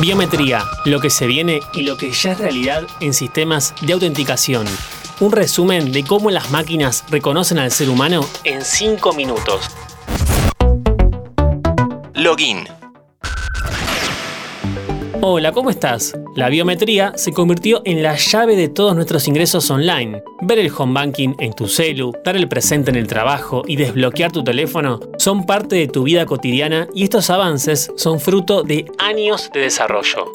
[0.00, 4.66] Biometría, lo que se viene y lo que ya es realidad en sistemas de autenticación.
[5.20, 9.70] Un resumen de cómo las máquinas reconocen al ser humano en 5 minutos.
[12.12, 12.66] Login.
[15.26, 16.12] Hola, ¿cómo estás?
[16.34, 20.22] La biometría se convirtió en la llave de todos nuestros ingresos online.
[20.42, 24.32] Ver el home banking en tu celu, dar el presente en el trabajo y desbloquear
[24.32, 29.50] tu teléfono son parte de tu vida cotidiana y estos avances son fruto de años
[29.54, 30.30] de desarrollo.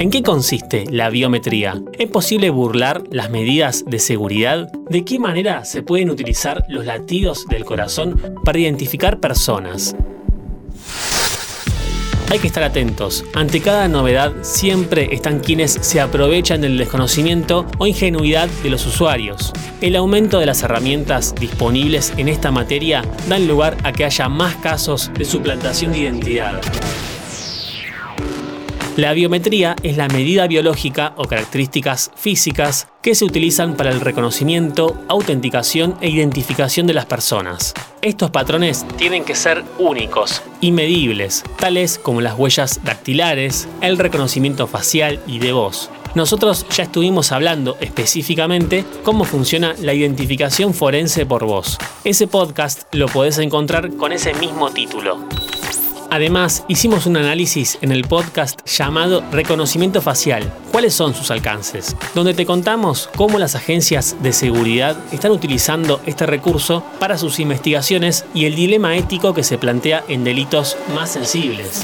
[0.00, 1.80] ¿En qué consiste la biometría?
[1.96, 4.66] ¿Es posible burlar las medidas de seguridad?
[4.90, 9.94] ¿De qué manera se pueden utilizar los latidos del corazón para identificar personas?
[12.30, 13.24] Hay que estar atentos.
[13.34, 19.52] Ante cada novedad siempre están quienes se aprovechan del desconocimiento o ingenuidad de los usuarios.
[19.80, 24.56] El aumento de las herramientas disponibles en esta materia dan lugar a que haya más
[24.56, 26.60] casos de suplantación de identidad.
[28.96, 35.02] La biometría es la medida biológica o características físicas que se utilizan para el reconocimiento,
[35.08, 37.74] autenticación e identificación de las personas.
[38.04, 44.66] Estos patrones tienen que ser únicos y medibles, tales como las huellas dactilares, el reconocimiento
[44.66, 45.88] facial y de voz.
[46.14, 51.78] Nosotros ya estuvimos hablando específicamente cómo funciona la identificación forense por voz.
[52.04, 55.26] Ese podcast lo podés encontrar con ese mismo título.
[56.14, 60.44] Además, hicimos un análisis en el podcast llamado Reconocimiento Facial.
[60.70, 61.96] ¿Cuáles son sus alcances?
[62.14, 68.26] Donde te contamos cómo las agencias de seguridad están utilizando este recurso para sus investigaciones
[68.32, 71.82] y el dilema ético que se plantea en delitos más sensibles.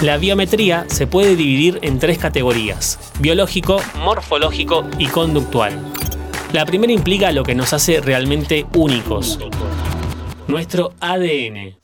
[0.00, 5.72] La biometría se puede dividir en tres categorías, biológico, morfológico y conductual.
[6.52, 9.40] La primera implica lo que nos hace realmente únicos,
[10.46, 11.83] nuestro ADN.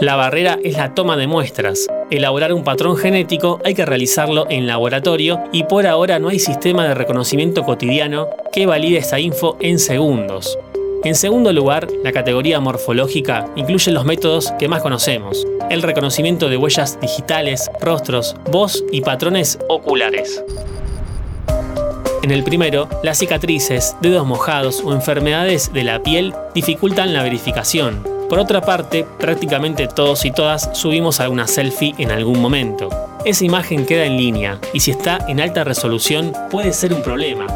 [0.00, 1.88] La barrera es la toma de muestras.
[2.12, 6.86] Elaborar un patrón genético hay que realizarlo en laboratorio y por ahora no hay sistema
[6.86, 10.56] de reconocimiento cotidiano que valide esta info en segundos.
[11.02, 16.56] En segundo lugar, la categoría morfológica incluye los métodos que más conocemos, el reconocimiento de
[16.56, 20.44] huellas digitales, rostros, voz y patrones oculares.
[22.22, 28.17] En el primero, las cicatrices, dedos mojados o enfermedades de la piel dificultan la verificación,
[28.28, 32.90] por otra parte, prácticamente todos y todas subimos alguna selfie en algún momento.
[33.24, 37.46] Esa imagen queda en línea y si está en alta resolución puede ser un problema.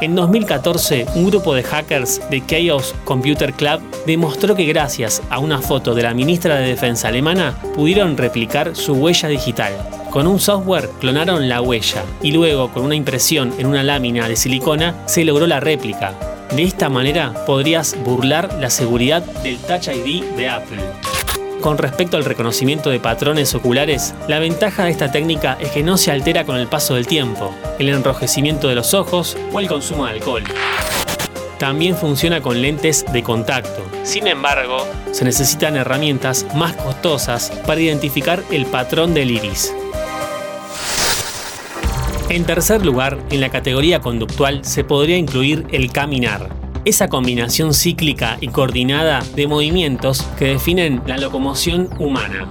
[0.00, 5.60] En 2014, un grupo de hackers de Chaos Computer Club demostró que gracias a una
[5.60, 9.72] foto de la ministra de Defensa alemana pudieron replicar su huella digital.
[10.10, 14.36] Con un software clonaron la huella y luego con una impresión en una lámina de
[14.36, 16.14] silicona se logró la réplica.
[16.54, 20.82] De esta manera podrías burlar la seguridad del Touch ID de Apple.
[21.60, 25.96] Con respecto al reconocimiento de patrones oculares, la ventaja de esta técnica es que no
[25.96, 30.06] se altera con el paso del tiempo, el enrojecimiento de los ojos o el consumo
[30.06, 30.44] de alcohol.
[31.58, 33.84] También funciona con lentes de contacto.
[34.04, 39.74] Sin embargo, se necesitan herramientas más costosas para identificar el patrón del iris.
[42.30, 46.50] En tercer lugar, en la categoría conductual se podría incluir el caminar,
[46.84, 52.46] esa combinación cíclica y coordinada de movimientos que definen la locomoción humana.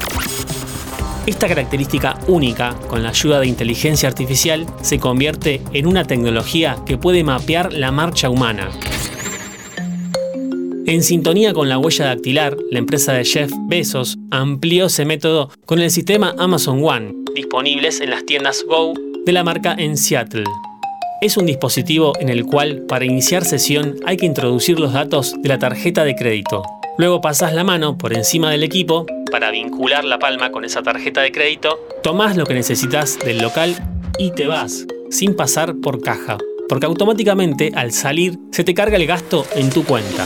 [1.28, 6.98] Esta característica única, con la ayuda de inteligencia artificial, se convierte en una tecnología que
[6.98, 8.72] puede mapear la marcha humana.
[10.88, 15.80] En sintonía con la huella dactilar, la empresa de Jeff Bezos amplió ese método con
[15.80, 18.94] el sistema Amazon One, disponibles en las tiendas Go
[19.28, 20.46] de la marca en Seattle.
[21.22, 25.50] Es un dispositivo en el cual para iniciar sesión hay que introducir los datos de
[25.50, 26.64] la tarjeta de crédito.
[26.98, 31.20] Luego pasas la mano por encima del equipo para vincular la palma con esa tarjeta
[31.22, 33.76] de crédito, tomás lo que necesitas del local
[34.18, 36.38] y te vas, sin pasar por caja,
[36.70, 40.24] porque automáticamente al salir se te carga el gasto en tu cuenta.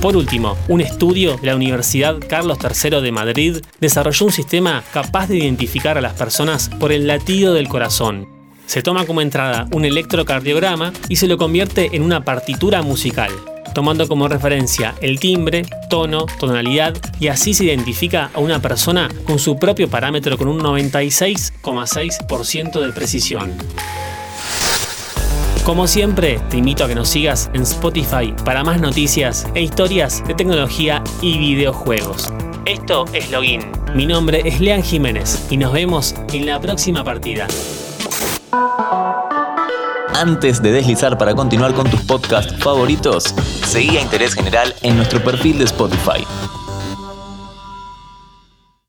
[0.00, 5.28] Por último, un estudio de la Universidad Carlos III de Madrid desarrolló un sistema capaz
[5.28, 8.26] de identificar a las personas por el latido del corazón.
[8.64, 13.30] Se toma como entrada un electrocardiograma y se lo convierte en una partitura musical,
[13.74, 19.38] tomando como referencia el timbre, tono, tonalidad y así se identifica a una persona con
[19.38, 23.52] su propio parámetro con un 96,6% de precisión.
[25.64, 30.26] Como siempre, te invito a que nos sigas en Spotify para más noticias e historias
[30.26, 32.32] de tecnología y videojuegos.
[32.64, 33.60] Esto es Login.
[33.94, 37.46] Mi nombre es Lean Jiménez y nos vemos en la próxima partida.
[40.14, 43.34] Antes de deslizar para continuar con tus podcasts favoritos,
[43.66, 46.26] seguí a Interés General en nuestro perfil de Spotify.